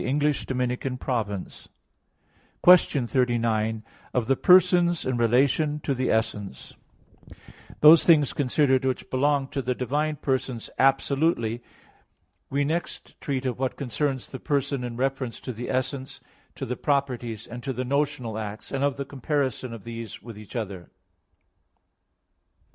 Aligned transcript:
_______________________QUESTION 2.63 3.05
39 3.07 3.83
OF 4.15 4.25
THE 4.25 4.35
PERSONS 4.35 5.05
IN 5.05 5.15
RELATION 5.17 5.79
TO 5.81 5.93
THE 5.93 6.09
ESSENCE 6.09 6.71
(In 6.71 6.75
Eight 6.75 7.29
Articles) 7.33 7.75
Those 7.81 8.03
things 8.03 8.33
considered 8.33 8.83
which 8.83 9.11
belong 9.11 9.47
to 9.49 9.61
the 9.61 9.75
divine 9.75 10.15
persons 10.15 10.71
absolutely, 10.79 11.61
we 12.49 12.63
next 12.65 13.21
treat 13.21 13.45
of 13.45 13.59
what 13.59 13.77
concerns 13.77 14.27
the 14.29 14.39
person 14.39 14.83
in 14.83 14.97
reference 14.97 15.39
to 15.41 15.53
the 15.53 15.69
essence, 15.69 16.19
to 16.55 16.65
the 16.65 16.75
properties, 16.75 17.45
and 17.45 17.61
to 17.61 17.71
the 17.71 17.85
notional 17.85 18.39
acts; 18.39 18.71
and 18.71 18.83
of 18.83 18.97
the 18.97 19.05
comparison 19.05 19.71
of 19.71 19.83
these 19.83 20.19
with 20.23 20.35
each 20.39 20.55
other. 20.55 20.89